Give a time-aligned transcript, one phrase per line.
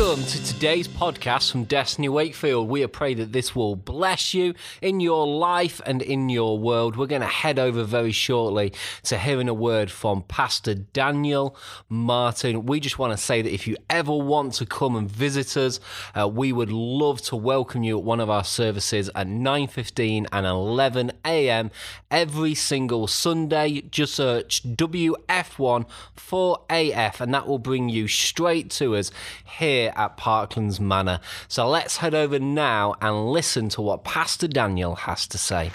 [0.00, 2.70] Welcome to today's podcast from Destiny Wakefield.
[2.70, 6.96] We pray that this will bless you in your life and in your world.
[6.96, 11.54] We're going to head over very shortly to hearing a word from Pastor Daniel
[11.90, 12.64] Martin.
[12.64, 15.80] We just want to say that if you ever want to come and visit us,
[16.18, 20.46] uh, we would love to welcome you at one of our services at 9:15 and
[20.46, 21.70] 11 a.m.
[22.10, 23.82] every single Sunday.
[23.82, 29.10] Just search WF1 for AF and that will bring you straight to us
[29.58, 31.20] here at Parklands Manor.
[31.48, 35.70] So let's head over now and listen to what Pastor Daniel has to say.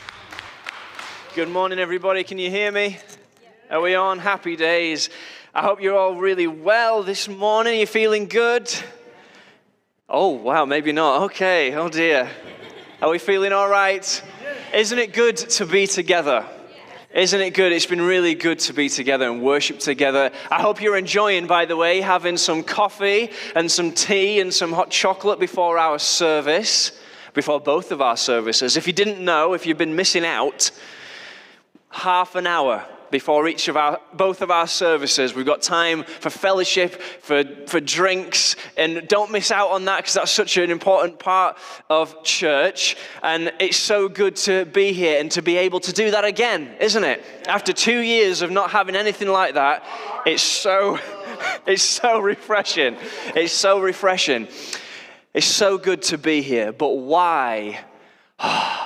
[1.36, 2.24] Good morning, everybody.
[2.24, 2.98] Can you hear me?
[3.70, 4.20] Are we on?
[4.20, 5.10] Happy days.
[5.54, 7.78] I hope you're all really well this morning.
[7.78, 8.74] You're feeling good?
[10.08, 11.24] Oh, wow, maybe not.
[11.24, 12.30] Okay, oh dear.
[13.02, 14.22] Are we feeling all right?
[14.74, 16.46] Isn't it good to be together?
[17.16, 17.72] Isn't it good?
[17.72, 20.32] It's been really good to be together and worship together.
[20.52, 24.74] I hope you're enjoying, by the way, having some coffee and some tea and some
[24.74, 26.92] hot chocolate before our service,
[27.34, 28.76] before both of our services.
[28.76, 30.72] If you didn't know, if you've been missing out,
[31.90, 32.86] half an hour
[33.16, 35.34] before each of our both of our services.
[35.34, 40.16] We've got time for fellowship for for drinks and don't miss out on that because
[40.16, 41.58] that's such an important part
[41.90, 42.98] of church.
[43.24, 46.76] And it's so good to be here and to be able to do that again
[46.82, 47.24] isn't it?
[47.48, 49.86] After 2 years of not having anything like that
[50.26, 51.00] it's so
[51.66, 52.98] it's so refreshing.
[53.34, 54.50] It's so refreshing.
[55.34, 57.80] It's so good to be here but why?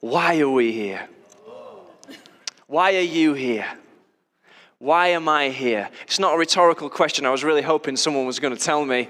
[0.00, 1.08] Why are we here
[2.66, 3.66] why are you here?
[4.78, 5.88] Why am I here?
[6.02, 7.24] It's not a rhetorical question.
[7.24, 9.08] I was really hoping someone was going to tell me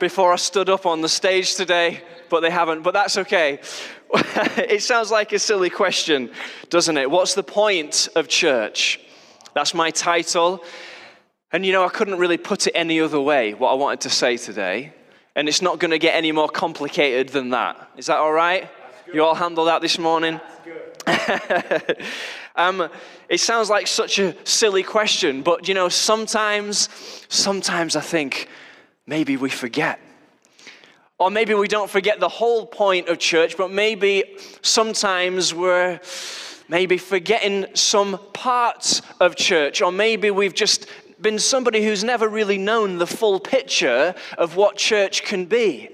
[0.00, 2.82] before I stood up on the stage today, but they haven't.
[2.82, 3.60] But that's okay.
[4.56, 6.30] it sounds like a silly question,
[6.68, 7.08] doesn't it?
[7.10, 9.00] What's the point of church?
[9.54, 10.64] That's my title.
[11.52, 14.10] And you know, I couldn't really put it any other way, what I wanted to
[14.10, 14.92] say today.
[15.36, 17.90] And it's not going to get any more complicated than that.
[17.96, 18.68] Is that all right?
[19.12, 20.40] You all handle that this morning?
[22.56, 22.88] um,
[23.28, 26.88] it sounds like such a silly question, but you know, sometimes,
[27.28, 28.48] sometimes I think
[29.06, 30.00] maybe we forget.
[31.18, 36.00] Or maybe we don't forget the whole point of church, but maybe sometimes we're
[36.68, 40.86] maybe forgetting some parts of church, or maybe we've just
[41.20, 45.88] been somebody who's never really known the full picture of what church can be.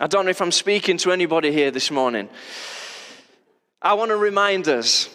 [0.00, 2.28] I don't know if I'm speaking to anybody here this morning.
[3.84, 5.10] I want to remind us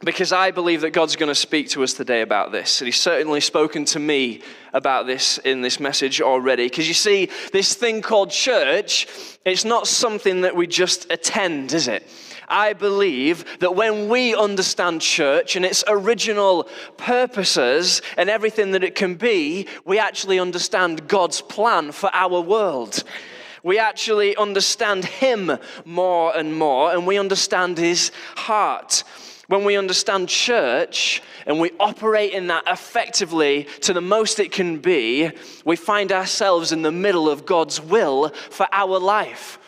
[0.00, 2.80] because I believe that God's going to speak to us today about this.
[2.80, 4.40] And He's certainly spoken to me
[4.72, 6.64] about this in this message already.
[6.64, 9.06] Because you see, this thing called church,
[9.44, 12.08] it's not something that we just attend, is it?
[12.48, 18.94] I believe that when we understand church and its original purposes and everything that it
[18.94, 23.04] can be, we actually understand God's plan for our world
[23.66, 25.50] we actually understand Him
[25.84, 29.02] more and more, and we understand His heart.
[29.48, 34.78] When we understand church and we operate in that effectively to the most it can
[34.78, 35.32] be,
[35.64, 39.58] we find ourselves in the middle of God's will for our life.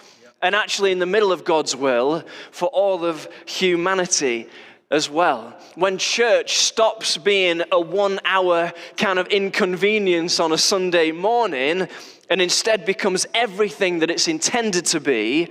[0.43, 2.23] And actually, in the middle of God's will
[2.53, 4.49] for all of humanity
[4.91, 5.55] as well.
[5.75, 11.89] When church stops being a one hour kind of inconvenience on a Sunday morning
[12.31, 15.49] and instead becomes everything that it's intended to be,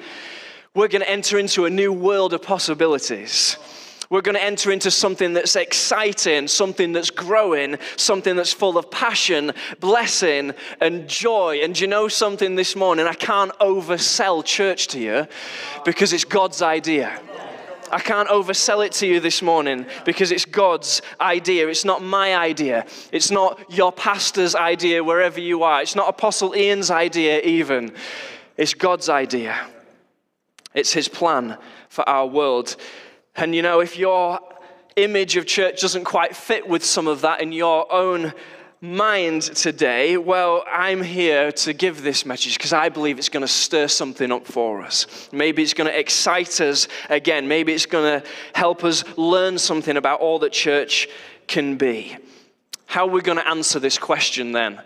[0.73, 3.57] we're going to enter into a new world of possibilities.
[4.09, 8.89] We're going to enter into something that's exciting, something that's growing, something that's full of
[8.89, 11.59] passion, blessing, and joy.
[11.61, 13.05] And you know something this morning?
[13.05, 15.27] I can't oversell church to you
[15.83, 17.19] because it's God's idea.
[17.91, 21.67] I can't oversell it to you this morning because it's God's idea.
[21.67, 22.85] It's not my idea.
[23.11, 25.81] It's not your pastor's idea wherever you are.
[25.81, 27.93] It's not Apostle Ian's idea, even.
[28.57, 29.67] It's God's idea.
[30.73, 31.57] It's His plan
[31.89, 32.75] for our world.
[33.35, 34.39] And you know, if your
[34.95, 38.33] image of church doesn't quite fit with some of that in your own
[38.81, 43.47] mind today, well, I'm here to give this message because I believe it's going to
[43.47, 45.29] stir something up for us.
[45.31, 47.47] Maybe it's going to excite us again.
[47.47, 51.07] Maybe it's going to help us learn something about all that church
[51.47, 52.17] can be.
[52.85, 54.79] How are we going to answer this question then?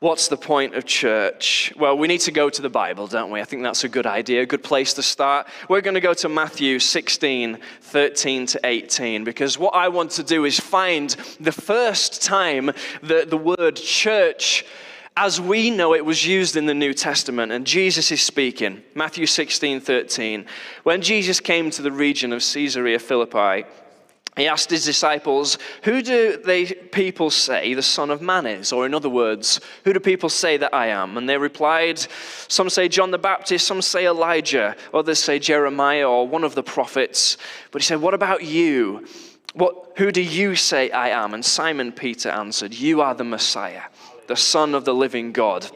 [0.00, 1.72] What's the point of church?
[1.76, 3.40] Well, we need to go to the Bible, don't we?
[3.40, 5.48] I think that's a good idea, a good place to start.
[5.68, 10.22] We're going to go to Matthew 16, 13 to 18, because what I want to
[10.22, 11.10] do is find
[11.40, 12.70] the first time
[13.02, 14.64] that the word church,
[15.16, 17.50] as we know it, was used in the New Testament.
[17.50, 18.84] And Jesus is speaking.
[18.94, 20.46] Matthew 16, 13.
[20.84, 23.68] When Jesus came to the region of Caesarea Philippi,
[24.38, 28.72] he asked his disciples, Who do they people say the Son of Man is?
[28.72, 31.16] Or, in other words, who do people say that I am?
[31.16, 31.98] And they replied,
[32.48, 36.62] Some say John the Baptist, some say Elijah, others say Jeremiah or one of the
[36.62, 37.36] prophets.
[37.70, 39.06] But he said, What about you?
[39.54, 41.34] What, who do you say I am?
[41.34, 43.82] And Simon Peter answered, You are the Messiah,
[44.26, 45.68] the Son of the living God.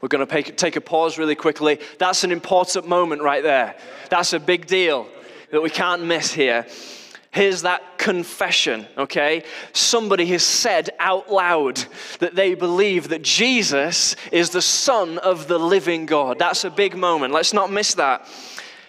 [0.00, 1.78] We're going to take a pause really quickly.
[1.98, 3.76] That's an important moment right there.
[4.10, 5.06] That's a big deal
[5.50, 6.66] that we can't miss here.
[7.34, 9.42] Here's that confession, okay?
[9.72, 11.84] Somebody has said out loud
[12.20, 16.38] that they believe that Jesus is the Son of the living God.
[16.38, 17.34] That's a big moment.
[17.34, 18.28] Let's not miss that.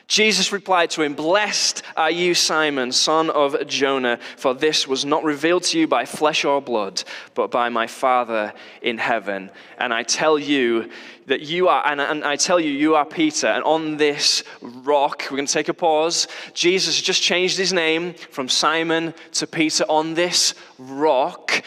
[0.08, 5.24] Jesus replied to him, Blessed are you, Simon, son of Jonah, for this was not
[5.24, 7.04] revealed to you by flesh or blood,
[7.34, 8.54] but by my Father
[8.84, 9.50] in heaven.
[9.80, 10.92] And I tell you
[11.26, 15.24] that you are, and, and I tell you, you are Peter, and on this rock,
[15.32, 16.28] we're going to take a pause.
[16.54, 19.86] Jesus just changed his name from Simon to Peter.
[19.90, 21.64] On this rock,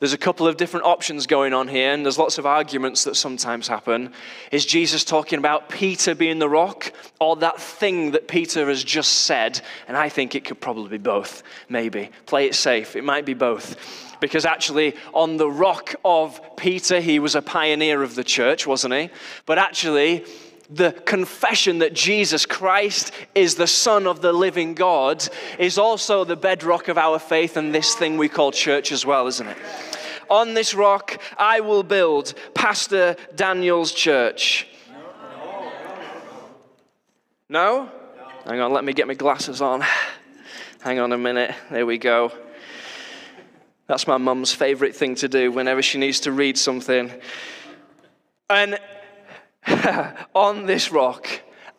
[0.00, 3.16] there's a couple of different options going on here, and there's lots of arguments that
[3.16, 4.12] sometimes happen.
[4.50, 9.12] Is Jesus talking about Peter being the rock, or that thing that Peter has just
[9.12, 9.60] said?
[9.86, 12.10] And I think it could probably be both, maybe.
[12.24, 13.76] Play it safe, it might be both.
[14.20, 18.94] Because actually, on the rock of Peter, he was a pioneer of the church, wasn't
[18.94, 19.10] he?
[19.44, 20.24] But actually,
[20.70, 26.36] the confession that Jesus Christ is the Son of the living God is also the
[26.36, 29.58] bedrock of our faith and this thing we call church as well, isn't it?
[30.30, 34.66] On this rock I will build Pastor Daniel's church.
[37.48, 37.90] No?
[38.46, 39.84] Hang on, let me get my glasses on.
[40.80, 41.54] Hang on a minute.
[41.70, 42.32] There we go.
[43.86, 47.12] That's my mum's favorite thing to do whenever she needs to read something.
[48.48, 48.78] And
[50.34, 51.28] on this rock,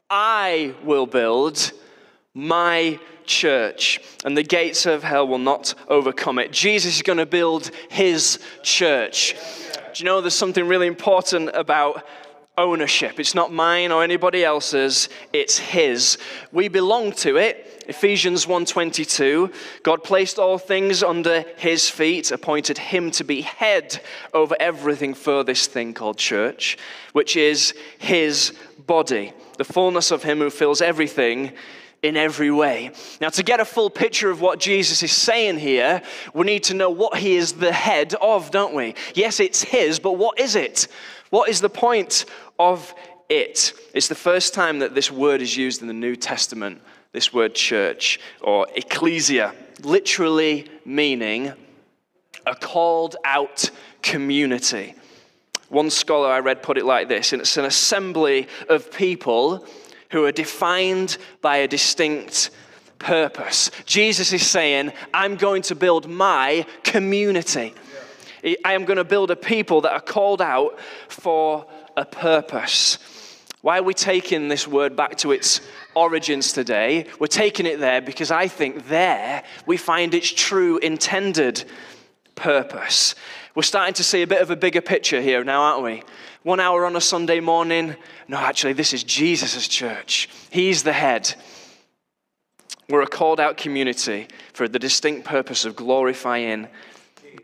[0.10, 1.72] I will build
[2.34, 6.52] my church, and the gates of hell will not overcome it.
[6.52, 9.36] Jesus is going to build his church.
[9.94, 12.06] Do you know there's something really important about
[12.58, 13.20] ownership?
[13.20, 16.18] It's not mine or anybody else's, it's his.
[16.52, 17.68] We belong to it.
[17.88, 19.52] Ephesians 1:22
[19.84, 24.00] God placed all things under his feet appointed him to be head
[24.34, 26.78] over everything for this thing called church
[27.14, 28.54] which is his
[28.86, 31.52] body the fullness of him who fills everything
[32.04, 32.92] in every way.
[33.20, 36.02] Now, to get a full picture of what Jesus is saying here,
[36.34, 38.96] we need to know what he is the head of, don't we?
[39.14, 40.88] Yes, it's his, but what is it?
[41.30, 42.26] What is the point
[42.58, 42.94] of
[43.30, 43.74] it?
[43.94, 46.82] It's the first time that this word is used in the New Testament,
[47.12, 49.54] this word church or ecclesia,
[49.84, 51.54] literally meaning
[52.48, 53.70] a called out
[54.02, 54.96] community.
[55.70, 59.68] One scholar I read put it like this and it's an assembly of people
[60.12, 62.52] who are defined by a distinct
[63.00, 63.72] purpose.
[63.86, 67.74] Jesus is saying, I'm going to build my community.
[68.66, 71.66] I am going to build a people that are called out for
[71.98, 72.98] a purpose.
[73.62, 75.62] Why are we taking this word back to its
[75.94, 77.06] origins today?
[77.20, 81.64] We're taking it there because I think there we find its true intended
[82.34, 83.14] purpose.
[83.54, 86.04] We're starting to see a bit of a bigger picture here now, aren't we?
[86.44, 87.96] One hour on a Sunday morning.
[88.28, 90.28] No, actually, this is Jesus' church.
[90.50, 91.34] He's the head.
[92.90, 96.68] We're a called out community for the distinct purpose of glorifying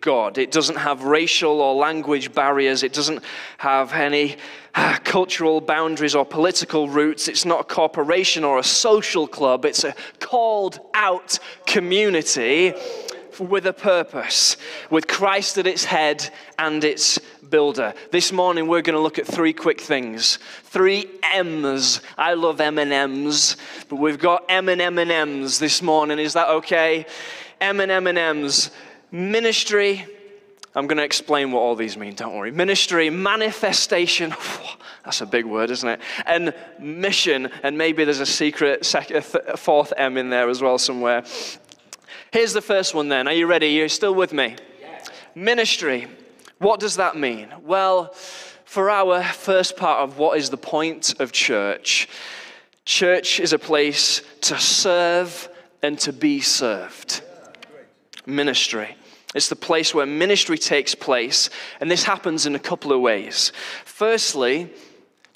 [0.01, 0.37] God.
[0.37, 2.83] It doesn't have racial or language barriers.
[2.83, 3.23] It doesn't
[3.59, 4.37] have any
[4.75, 7.27] uh, cultural boundaries or political roots.
[7.27, 9.63] It's not a corporation or a social club.
[9.63, 12.73] It's a called out community
[13.39, 14.57] with a purpose,
[14.89, 17.93] with Christ at its head and its builder.
[18.11, 20.39] This morning we're going to look at three quick things.
[20.63, 22.01] Three M's.
[22.17, 23.57] I love M&Ms,
[23.89, 26.19] but we've got M and M&Ms this morning.
[26.19, 27.05] Is that okay?
[27.61, 28.71] M and M&Ms.
[29.11, 30.05] Ministry.
[30.75, 32.51] I'm going to explain what all these mean, don't worry.
[32.51, 34.35] Ministry, manifestation.
[35.03, 36.01] That's a big word, isn't it?
[36.25, 40.77] And mission, and maybe there's a secret second, uh, fourth M in there as well
[40.77, 41.23] somewhere.
[42.31, 43.27] Here's the first one then.
[43.27, 43.69] Are you ready?
[43.69, 44.55] You're still with me?
[44.79, 45.09] Yes.
[45.33, 46.07] Ministry.
[46.59, 47.49] What does that mean?
[47.63, 48.13] Well,
[48.65, 52.09] for our first part of what is the point of church,
[52.85, 55.49] church is a place to serve
[55.83, 57.21] and to be served.
[58.25, 58.95] Ministry.
[59.35, 61.49] It's the place where ministry takes place,
[61.79, 63.51] and this happens in a couple of ways.
[63.85, 64.69] Firstly,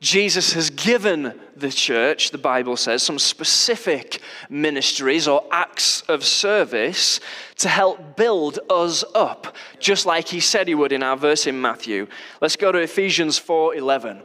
[0.02, 7.20] Jesus has given the church, the Bible says, some specific ministries or acts of service
[7.58, 11.62] to help build us up, just like he said he would in our verse in
[11.62, 12.08] Matthew.
[12.42, 14.24] Let's go to Ephesians 4:11.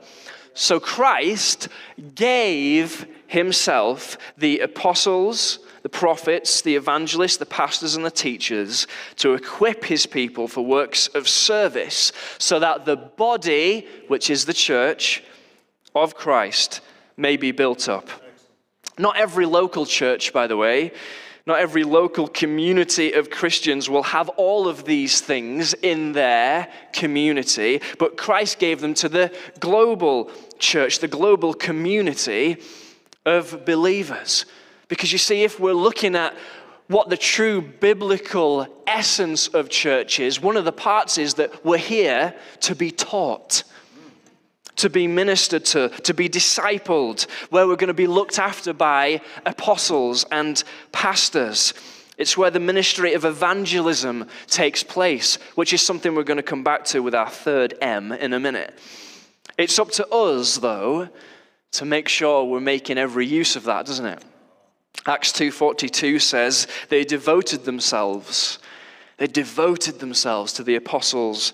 [0.54, 1.68] So Christ
[2.14, 9.84] gave himself the apostles, the prophets, the evangelists, the pastors, and the teachers to equip
[9.84, 15.22] his people for works of service so that the body, which is the church
[15.96, 16.80] of Christ,
[17.16, 18.08] may be built up.
[18.98, 20.92] Not every local church, by the way,
[21.46, 27.80] not every local community of Christians will have all of these things in their community,
[28.00, 32.56] but Christ gave them to the global church, the global community
[33.24, 34.44] of believers.
[34.88, 36.36] Because you see, if we're looking at
[36.88, 41.78] what the true biblical essence of church is, one of the parts is that we're
[41.78, 43.62] here to be taught,
[44.76, 49.20] to be ministered to, to be discipled, where we're going to be looked after by
[49.44, 51.74] apostles and pastors.
[52.18, 56.64] It's where the ministry of evangelism takes place, which is something we're going to come
[56.64, 58.78] back to with our third M in a minute.
[59.58, 61.08] It's up to us, though,
[61.72, 64.24] to make sure we're making every use of that, doesn't it?
[65.06, 68.58] Acts 2:42 says they devoted themselves
[69.18, 71.52] they devoted themselves to the apostles'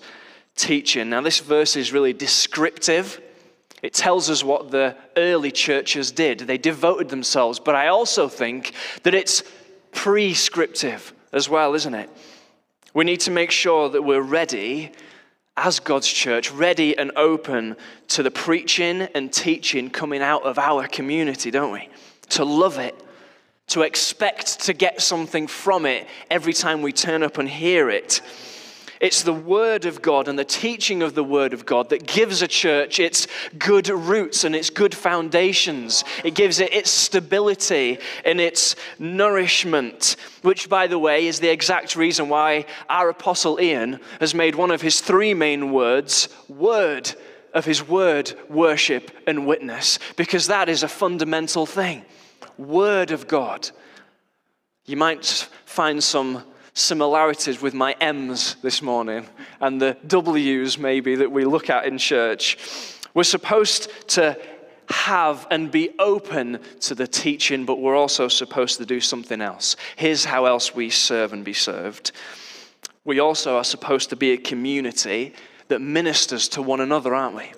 [0.55, 1.09] teaching.
[1.09, 3.21] Now this verse is really descriptive.
[3.81, 6.39] It tells us what the early churches did.
[6.39, 9.43] They devoted themselves, but I also think that it's
[9.91, 12.09] prescriptive as well, isn't it?
[12.93, 14.91] We need to make sure that we're ready
[15.57, 17.75] as God's church, ready and open
[18.09, 21.89] to the preaching and teaching coming out of our community, don't we?
[22.29, 22.95] To love it
[23.67, 28.21] to expect to get something from it every time we turn up and hear it.
[29.03, 32.41] It's the Word of God and the teaching of the Word of God that gives
[32.41, 33.27] a church its
[33.59, 36.05] good roots and its good foundations.
[36.23, 41.97] It gives it its stability and its nourishment, which, by the way, is the exact
[41.97, 47.13] reason why our Apostle Ian has made one of his three main words Word
[47.53, 52.05] of his Word, worship, and witness, because that is a fundamental thing.
[52.57, 53.69] Word of God.
[54.85, 55.25] You might
[55.65, 59.27] find some similarities with my M's this morning
[59.61, 62.57] and the W's maybe that we look at in church.
[63.13, 64.39] We're supposed to
[64.89, 69.75] have and be open to the teaching, but we're also supposed to do something else.
[69.95, 72.11] Here's how else we serve and be served.
[73.05, 75.33] We also are supposed to be a community
[75.67, 77.51] that ministers to one another, aren't we?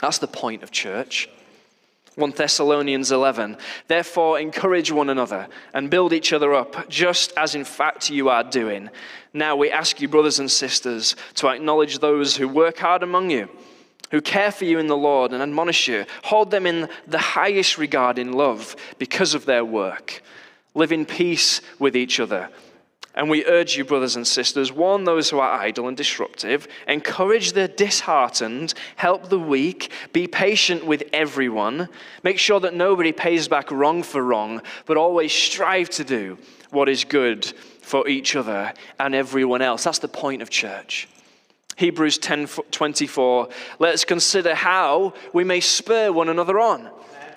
[0.00, 1.28] That's the point of church.
[2.16, 3.56] 1 Thessalonians 11.
[3.86, 8.42] Therefore, encourage one another and build each other up, just as in fact you are
[8.42, 8.90] doing.
[9.32, 13.48] Now we ask you, brothers and sisters, to acknowledge those who work hard among you,
[14.10, 16.04] who care for you in the Lord and admonish you.
[16.24, 20.22] Hold them in the highest regard in love because of their work.
[20.74, 22.50] Live in peace with each other.
[23.14, 27.52] And we urge you, brothers and sisters, warn those who are idle and disruptive, encourage
[27.52, 31.88] the disheartened, help the weak, be patient with everyone,
[32.22, 36.38] make sure that nobody pays back wrong for wrong, but always strive to do
[36.70, 37.44] what is good
[37.82, 39.82] for each other and everyone else.
[39.82, 41.08] That's the point of church.
[41.76, 43.48] Hebrews 10 24.
[43.78, 46.90] Let's consider how we may spur one another on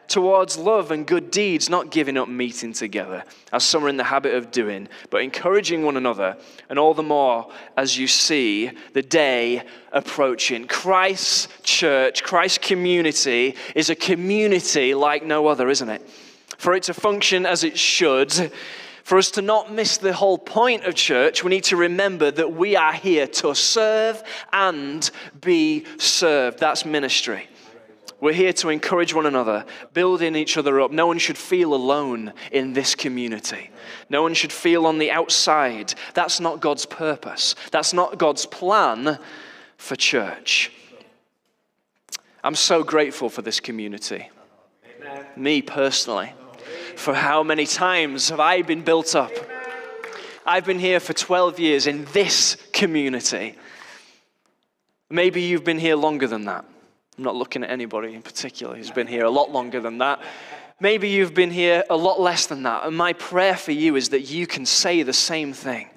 [0.08, 4.04] towards love and good deeds, not giving up meeting together, as some are in the
[4.04, 6.38] habit of doing, but encouraging one another,
[6.70, 10.68] and all the more as you see the day approaching.
[10.68, 16.08] Christ's church, Christ's community is a community like no other, isn't it?
[16.58, 18.52] For it to function as it should,
[19.04, 22.54] for us to not miss the whole point of church, we need to remember that
[22.54, 25.10] we are here to serve and
[25.42, 26.60] be served.
[26.60, 27.50] That's ministry.
[28.24, 30.92] We're here to encourage one another, building each other up.
[30.92, 33.70] No one should feel alone in this community.
[34.10, 35.94] No one should feel on the outside.
[36.14, 37.54] That's not God's purpose.
[37.72, 39.20] That's not God's plan
[39.76, 40.72] for church.
[42.46, 44.30] I'm so grateful for this community.
[45.02, 45.26] Amen.
[45.36, 46.32] Me personally.
[46.96, 49.34] For how many times have I been built up?
[50.46, 53.58] I've been here for 12 years in this community.
[55.10, 56.64] Maybe you've been here longer than that.
[57.18, 60.22] I'm not looking at anybody in particular who's been here a lot longer than that.
[60.80, 62.86] Maybe you've been here a lot less than that.
[62.86, 65.90] And my prayer for you is that you can say the same thing.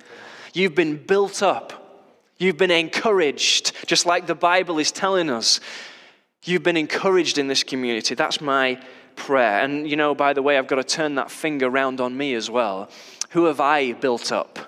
[0.52, 5.60] You've been built up, you've been encouraged, just like the Bible is telling us.
[6.44, 8.14] You've been encouraged in this community.
[8.14, 8.80] That's my
[9.16, 9.60] prayer.
[9.60, 12.34] And you know, by the way, I've got to turn that finger round on me
[12.34, 12.90] as well.
[13.30, 14.58] Who have I built up?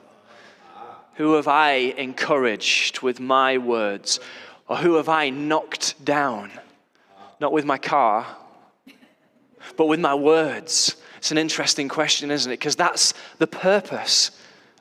[1.14, 4.20] Who have I encouraged with my words?
[4.68, 6.50] Or who have I knocked down?
[7.40, 8.26] Not with my car,
[9.76, 10.96] but with my words.
[11.16, 12.58] It's an interesting question, isn't it?
[12.58, 14.30] Because that's the purpose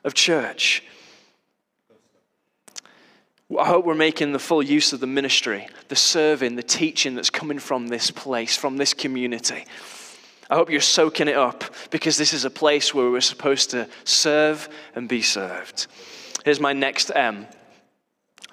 [0.04, 0.82] of church.
[3.58, 7.30] I hope we're making the full use of the ministry, the serving, the teaching that's
[7.30, 9.64] coming from this place, from this community.
[10.50, 13.88] I hope you're soaking it up because this is a place where we're supposed to
[14.04, 15.86] serve and be served.
[16.44, 17.46] Here's my next M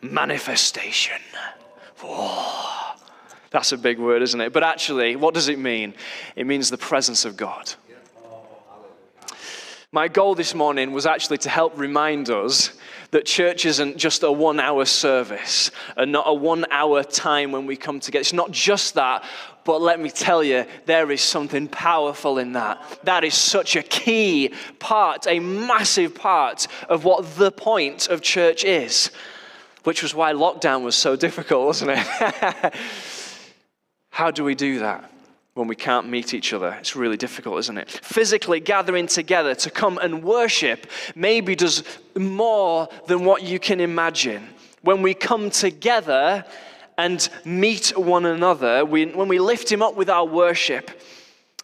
[0.02, 1.22] manifestation.
[2.02, 2.96] Whoa.
[3.52, 4.52] That's a big word, isn't it?
[4.52, 5.94] But actually, what does it mean?
[6.36, 7.74] It means the presence of God.
[9.92, 12.78] My goal this morning was actually to help remind us
[13.12, 17.66] that church isn't just a one hour service and not a one hour time when
[17.66, 18.20] we come together.
[18.20, 19.24] It's not just that,
[19.64, 23.00] but let me tell you, there is something powerful in that.
[23.04, 28.66] That is such a key part, a massive part of what the point of church
[28.66, 29.12] is,
[29.86, 32.74] which was why lockdown was so difficult, wasn't it?
[34.12, 35.12] How do we do that?
[35.56, 36.76] when we can't meet each other.
[36.82, 37.90] It's really difficult, isn't it?
[37.90, 44.50] Physically gathering together to come and worship maybe does more than what you can imagine.
[44.82, 46.44] When we come together
[46.98, 50.92] and meet one another, we, when we lift Him up with our worship,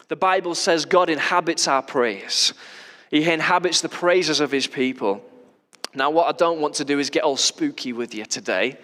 [0.08, 2.54] the Bible says God inhabits our praise.
[3.10, 5.22] He inhabits the praises of His people.
[5.94, 8.78] Now, what I don't want to do is get all spooky with you today.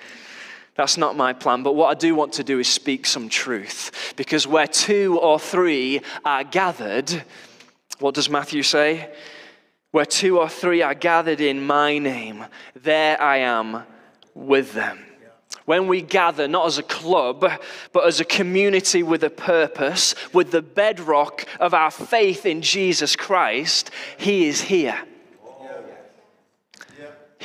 [0.75, 1.63] That's not my plan.
[1.63, 4.13] But what I do want to do is speak some truth.
[4.15, 7.23] Because where two or three are gathered,
[7.99, 9.09] what does Matthew say?
[9.91, 12.45] Where two or three are gathered in my name,
[12.75, 13.83] there I am
[14.35, 14.99] with them.
[15.65, 17.45] When we gather, not as a club,
[17.91, 23.15] but as a community with a purpose, with the bedrock of our faith in Jesus
[23.15, 24.97] Christ, He is here.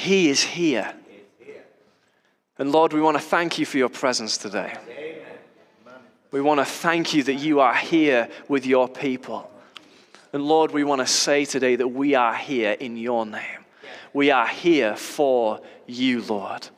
[0.03, 0.93] He is here.
[2.59, 4.75] And Lord, we want to thank you for your presence today.
[6.33, 9.49] We want to thank you that you are here with your people.
[10.33, 13.65] And Lord, we want to say today that we are here in your name.
[14.13, 16.69] We are here for you, Lord.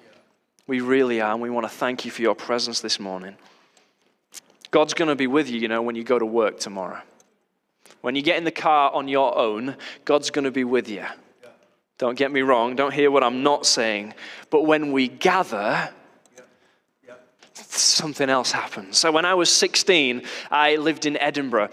[0.66, 1.33] We really are.
[1.33, 3.37] And we want to thank you for your presence this morning.
[4.71, 7.00] God's going to be with you, you know, when you go to work tomorrow.
[8.02, 11.07] When you get in the car on your own, God's going to be with you.
[11.99, 14.15] Don't get me wrong, don't hear what I'm not saying.
[14.51, 15.91] But when we gather,
[17.54, 18.99] something else happens.
[18.99, 21.71] So when I was 16, I lived in Edinburgh.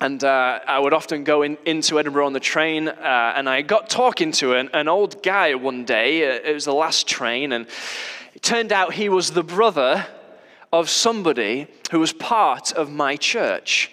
[0.00, 3.62] And uh, I would often go in, into Edinburgh on the train, uh, and I
[3.62, 6.24] got talking to an, an old guy one day.
[6.24, 7.66] Uh, it was the last train, and
[8.32, 10.06] it turned out he was the brother
[10.72, 13.90] of somebody who was part of my church.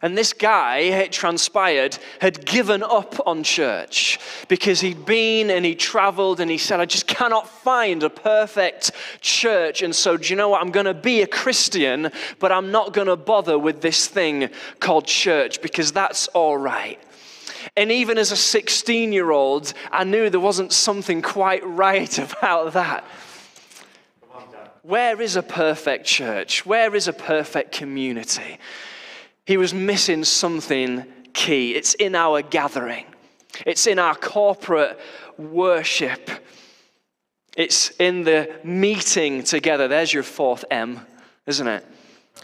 [0.00, 5.74] And this guy, it transpired, had given up on church because he'd been and he
[5.74, 9.82] traveled and he said, I just cannot find a perfect church.
[9.82, 10.62] And so, do you know what?
[10.62, 14.50] I'm going to be a Christian, but I'm not going to bother with this thing
[14.78, 17.00] called church because that's all right.
[17.76, 22.72] And even as a 16 year old, I knew there wasn't something quite right about
[22.74, 23.04] that.
[24.82, 26.64] Where is a perfect church?
[26.64, 28.58] Where is a perfect community?
[29.48, 31.74] He was missing something key.
[31.74, 33.06] It's in our gathering,
[33.64, 35.00] it's in our corporate
[35.38, 36.28] worship,
[37.56, 39.88] it's in the meeting together.
[39.88, 41.00] There's your fourth M,
[41.46, 41.82] isn't it?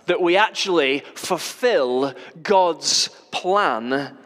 [0.07, 4.17] That we actually fulfill God's plan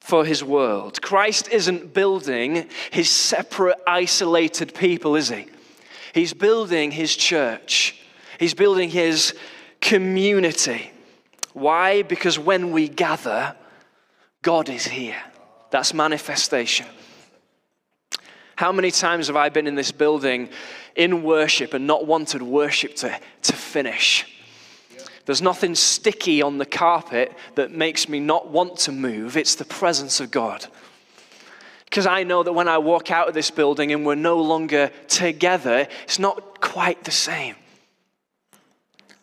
[0.00, 1.00] for his world.
[1.00, 5.46] Christ isn't building his separate, isolated people, is he?
[6.12, 7.98] He's building his church,
[8.38, 9.34] he's building his
[9.80, 10.90] community.
[11.52, 12.02] Why?
[12.02, 13.54] Because when we gather,
[14.42, 15.22] God is here.
[15.70, 16.86] That's manifestation.
[18.56, 20.48] How many times have I been in this building
[20.94, 24.26] in worship and not wanted worship to, to finish?
[25.24, 29.36] There's nothing sticky on the carpet that makes me not want to move.
[29.36, 30.66] It's the presence of God.
[31.84, 34.90] Because I know that when I walk out of this building and we're no longer
[35.08, 37.54] together, it's not quite the same.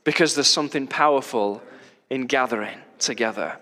[0.04, 1.62] Because there's something powerful
[2.10, 3.58] in gathering together.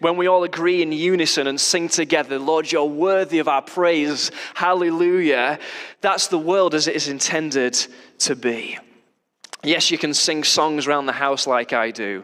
[0.00, 4.30] When we all agree in unison and sing together, Lord, you're worthy of our praise,
[4.54, 5.58] hallelujah,
[6.00, 7.74] that's the world as it is intended
[8.20, 8.78] to be.
[9.64, 12.22] Yes, you can sing songs around the house like I do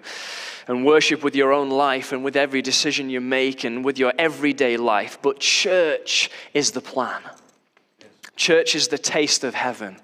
[0.69, 4.13] and worship with your own life and with every decision you make and with your
[4.19, 7.21] everyday life, but church is the plan.
[8.37, 9.97] Church is the taste of heaven.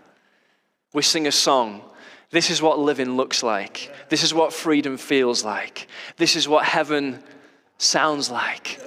[0.92, 1.82] We sing a song
[2.30, 3.92] this is what living looks like.
[4.08, 5.88] This is what freedom feels like.
[6.16, 7.22] This is what heaven
[7.78, 8.80] sounds like.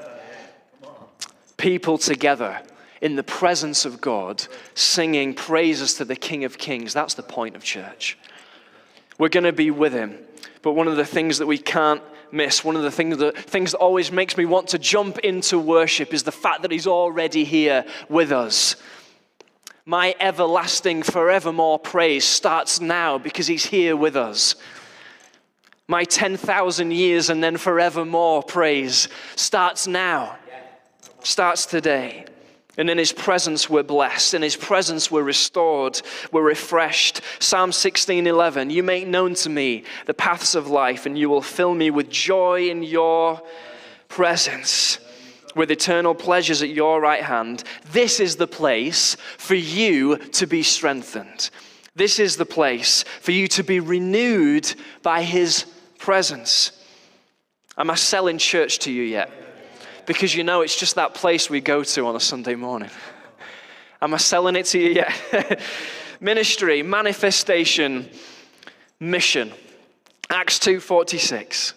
[1.57, 2.61] People together
[3.01, 6.93] in the presence of God, singing praises to the King of Kings.
[6.93, 8.17] That's the point of church.
[9.17, 10.17] We're going to be with Him.
[10.61, 12.01] But one of the things that we can't
[12.31, 15.59] miss, one of the things that, things that always makes me want to jump into
[15.59, 18.77] worship is the fact that He's already here with us.
[19.85, 24.55] My everlasting, forevermore praise starts now because He's here with us.
[25.87, 30.37] My 10,000 years and then forevermore praise starts now,
[31.23, 32.25] starts today.
[32.77, 34.33] And in his presence we're blessed.
[34.33, 36.01] In his presence we're restored.
[36.31, 37.21] We're refreshed.
[37.39, 38.69] Psalm 16 11.
[38.69, 42.09] You make known to me the paths of life, and you will fill me with
[42.09, 43.41] joy in your
[44.07, 44.97] presence,
[45.55, 47.63] with eternal pleasures at your right hand.
[47.91, 51.49] This is the place for you to be strengthened.
[51.95, 55.65] This is the place for you to be renewed by his
[55.99, 56.71] presence.
[57.77, 59.31] Am I selling church to you yet?
[60.05, 62.89] because you know it's just that place we go to on a Sunday morning.
[64.01, 65.61] Am I selling it to you yet?
[66.19, 68.09] Ministry, manifestation,
[68.99, 69.51] mission.
[70.29, 71.73] Acts 2:46.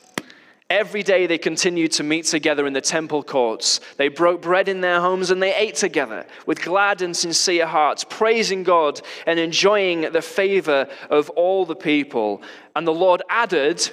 [0.68, 3.80] Every day they continued to meet together in the temple courts.
[3.98, 8.02] They broke bread in their homes and they ate together with glad and sincere hearts,
[8.02, 12.42] praising God and enjoying the favor of all the people.
[12.74, 13.88] And the Lord added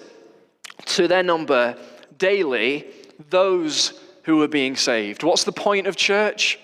[0.85, 1.77] to their number
[2.17, 2.87] daily
[3.29, 5.21] those who were being saved.
[5.21, 6.57] What's the point of church?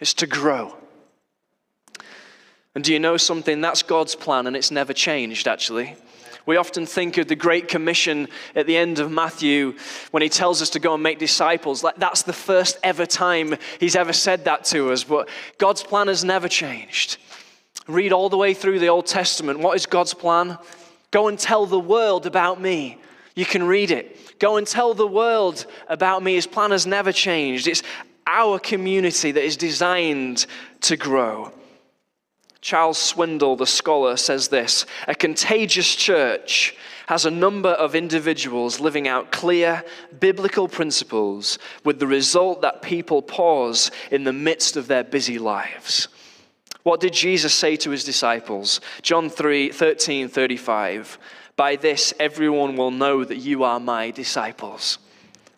[0.00, 0.74] It's to grow.
[2.74, 3.60] And do you know something?
[3.60, 5.96] That's God's plan, and it's never changed, actually.
[6.46, 9.74] We often think of the Great Commission at the end of Matthew
[10.12, 11.82] when he tells us to go and make disciples.
[11.82, 15.02] Like that's the first ever time he's ever said that to us.
[15.02, 15.28] But
[15.58, 17.18] God's plan has never changed.
[17.88, 19.58] Read all the way through the Old Testament.
[19.58, 20.56] What is God's plan?
[21.10, 22.98] Go and tell the world about me.
[23.34, 24.38] You can read it.
[24.38, 26.34] Go and tell the world about me.
[26.34, 27.66] His plan has never changed.
[27.66, 27.82] It's
[28.26, 30.46] our community that is designed
[30.82, 31.52] to grow.
[32.66, 36.74] Charles Swindoll, the scholar, says this A contagious church
[37.06, 39.84] has a number of individuals living out clear
[40.18, 46.08] biblical principles with the result that people pause in the midst of their busy lives.
[46.82, 48.80] What did Jesus say to his disciples?
[49.00, 51.20] John 3 13 35.
[51.54, 54.98] By this, everyone will know that you are my disciples.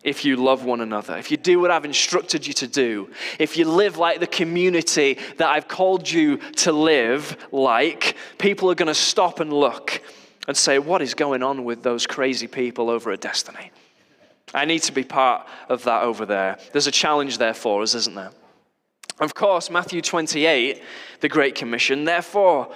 [0.05, 3.57] If you love one another, if you do what I've instructed you to do, if
[3.57, 8.87] you live like the community that I've called you to live like, people are going
[8.87, 10.01] to stop and look
[10.47, 13.73] and say, What is going on with those crazy people over at Destiny?
[14.55, 16.59] I need to be part of that over there.
[16.73, 18.31] There's a challenge there for us, isn't there?
[19.21, 20.83] Of course, Matthew 28,
[21.21, 22.73] the Great Commission, therefore,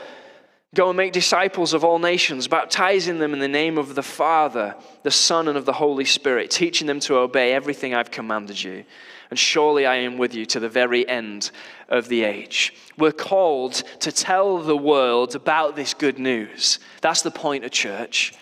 [0.75, 4.75] Go and make disciples of all nations, baptizing them in the name of the Father,
[5.03, 8.85] the Son, and of the Holy Spirit, teaching them to obey everything I've commanded you.
[9.29, 11.51] And surely I am with you to the very end
[11.91, 12.75] of the age.
[12.97, 16.79] We're called to tell the world about this good news.
[17.03, 18.33] That's the point of church.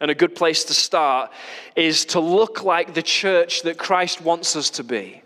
[0.00, 1.30] And a good place to start
[1.76, 5.23] is to look like the church that Christ wants us to be.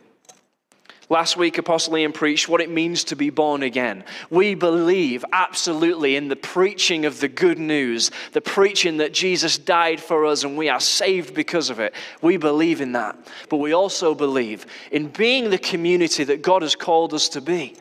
[1.10, 4.04] Last week, Apostle Ian preached what it means to be born again.
[4.28, 10.00] We believe absolutely in the preaching of the good news, the preaching that Jesus died
[10.00, 11.94] for us and we are saved because of it.
[12.20, 13.18] We believe in that.
[13.48, 17.76] But we also believe in being the community that God has called us to be,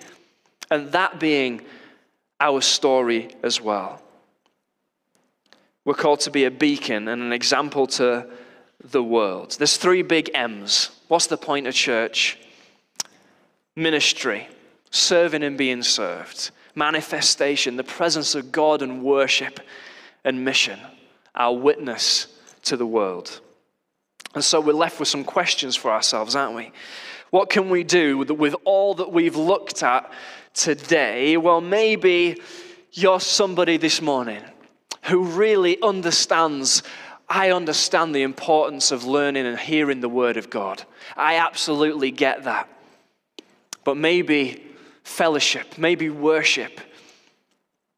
[0.71, 1.61] and that being
[2.39, 4.01] our story as well.
[5.83, 8.27] We're called to be a beacon and an example to
[8.83, 9.55] the world.
[9.57, 10.91] There's three big M's.
[11.09, 12.37] What's the point of church?
[13.77, 14.49] Ministry,
[14.89, 19.59] serving and being served, manifestation, the presence of God and worship
[20.25, 20.79] and mission,
[21.35, 22.27] our witness
[22.63, 23.39] to the world.
[24.33, 26.71] And so we're left with some questions for ourselves, aren't we?
[27.29, 30.11] What can we do with, with all that we've looked at
[30.53, 31.37] today?
[31.37, 32.41] Well, maybe
[32.93, 34.41] you're somebody this morning
[35.03, 36.81] who really understands
[37.29, 40.83] I understand the importance of learning and hearing the Word of God.
[41.17, 42.69] I absolutely get that
[43.87, 44.61] but maybe
[45.03, 46.81] fellowship, maybe worship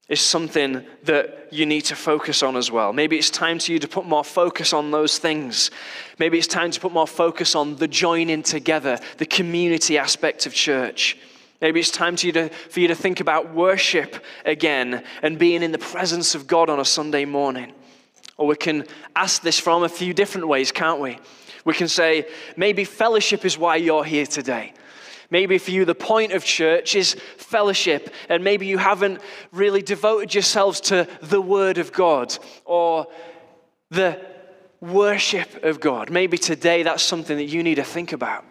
[0.08, 2.94] is something that you need to focus on as well.
[2.94, 5.72] Maybe it's time to you to put more focus on those things.
[6.20, 10.54] Maybe it's time to put more focus on the joining together, the community aspect of
[10.54, 11.18] church.
[11.60, 15.72] Maybe it's time you to, for you to think about worship again and being in
[15.72, 17.74] the presence of God on a Sunday morning.
[18.38, 21.18] Or we can ask this from a few different ways, can't we?
[21.66, 24.74] We can say, maybe fellowship is why you're here today.
[25.32, 30.34] Maybe for you, the point of church is fellowship, and maybe you haven't really devoted
[30.34, 33.08] yourselves to the Word of God or
[33.90, 34.20] the
[34.82, 36.10] worship of God.
[36.10, 38.44] Maybe today that's something that you need to think about.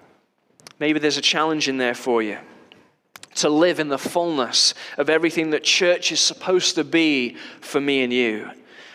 [0.78, 2.38] Maybe there's a challenge in there for you
[3.34, 8.02] to live in the fullness of everything that church is supposed to be for me
[8.02, 8.50] and you.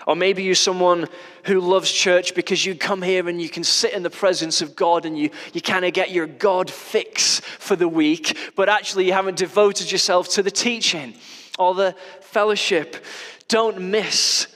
[0.08, 1.08] Or maybe you're someone
[1.46, 4.76] who loves church because you come here and you can sit in the presence of
[4.76, 9.06] God and you, you kind of get your God fix for the week, but actually
[9.06, 11.14] you haven't devoted yourself to the teaching
[11.58, 13.04] or the fellowship.
[13.48, 14.48] Don't miss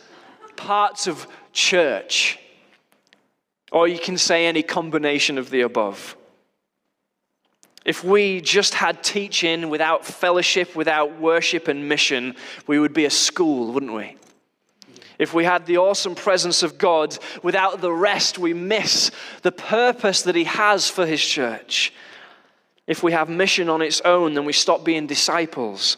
[0.56, 2.40] parts of church.
[3.72, 6.16] Or you can say any combination of the above.
[7.86, 13.10] If we just had teaching without fellowship, without worship and mission, we would be a
[13.10, 14.18] school, wouldn't we?
[15.20, 20.22] If we had the awesome presence of God, without the rest, we miss the purpose
[20.24, 21.94] that He has for His church.
[22.86, 25.98] If we have mission on its own, then we stop being disciples.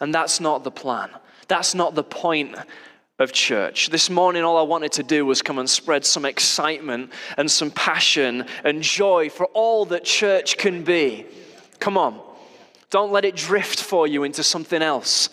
[0.00, 1.10] And that's not the plan.
[1.48, 2.56] That's not the point
[3.18, 3.90] of church.
[3.90, 7.70] This morning, all I wanted to do was come and spread some excitement and some
[7.70, 11.26] passion and joy for all that church can be.
[11.78, 12.20] Come on.
[12.90, 15.28] Don't let it drift for you into something else.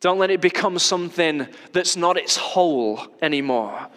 [0.00, 3.88] Don't let it become something that's not its whole anymore.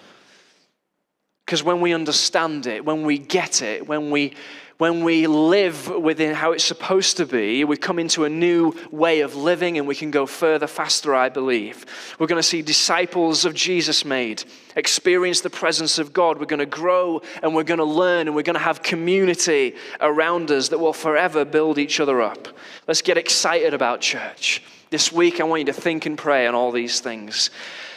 [1.46, 4.34] Because when we understand it, when we get it, when we
[4.80, 9.22] when we live within how it's supposed to be, we come into a new way
[9.22, 11.86] of living and we can go further, faster, I believe.
[12.20, 14.44] We're going to see disciples of Jesus made,
[14.76, 16.40] experience the presence of God.
[16.40, 19.76] We're going to grow and we're going to learn and we're going to have community
[20.02, 22.48] around us that will forever build each other up.
[22.88, 24.64] Let's get excited about church.
[24.94, 27.50] This week, I want you to think and pray on all these things.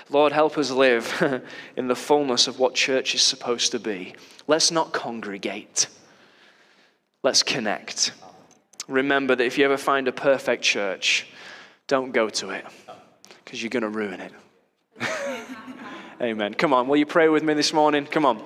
[0.08, 1.42] Lord, help us live
[1.76, 4.14] in the fullness of what church is supposed to be.
[4.46, 5.88] Let's not congregate.
[7.22, 8.12] Let's connect.
[8.88, 11.26] Remember that if you ever find a perfect church,
[11.86, 12.64] don't go to it
[13.44, 14.32] because you're going to ruin it.
[16.22, 16.54] Amen.
[16.54, 18.06] Come on, will you pray with me this morning?
[18.06, 18.42] Come on.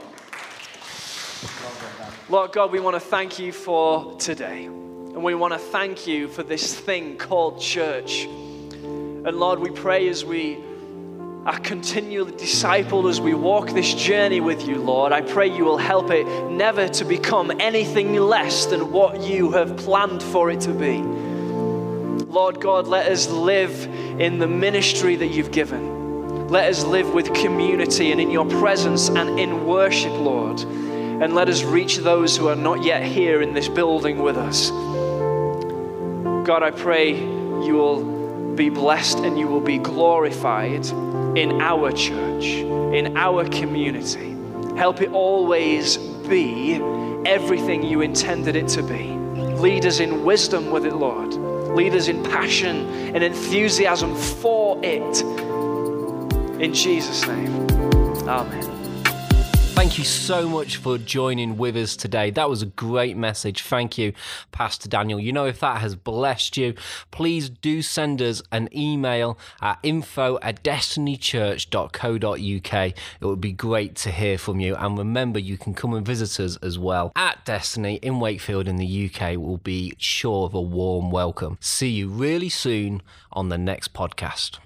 [2.29, 4.69] Lord God, we want to thank you for today.
[5.13, 8.25] And we want to thank you for this thing called church.
[8.25, 10.59] And Lord, we pray as we
[11.45, 15.13] are continually discipled as we walk this journey with you, Lord.
[15.13, 19.77] I pray you will help it never to become anything less than what you have
[19.79, 20.99] planned for it to be.
[22.31, 23.87] Lord God, let us live
[24.21, 26.47] in the ministry that you've given.
[26.49, 30.61] Let us live with community and in your presence and in worship, Lord.
[31.21, 34.71] And let us reach those who are not yet here in this building with us.
[36.47, 40.87] God, I pray you will be blessed and you will be glorified
[41.37, 44.37] in our church, in our community.
[44.77, 46.75] Help it always be
[47.27, 49.13] everything you intended it to be.
[49.61, 51.35] Lead us in wisdom with it, Lord.
[51.75, 55.23] Lead us in passion and enthusiasm for it.
[56.61, 57.67] In Jesus' name,
[58.27, 58.80] Amen.
[59.81, 62.29] Thank you so much for joining with us today.
[62.29, 63.63] That was a great message.
[63.63, 64.13] Thank you,
[64.53, 65.19] Pastor Daniel.
[65.19, 66.75] You know, if that has blessed you,
[67.11, 72.95] please do send us an email at info at destinychurch.co.uk.
[73.21, 74.77] It would be great to hear from you.
[74.77, 78.77] And remember, you can come and visit us as well at Destiny in Wakefield in
[78.77, 79.39] the UK.
[79.39, 81.57] We'll be sure of a warm welcome.
[81.59, 83.01] See you really soon
[83.33, 84.59] on the next podcast.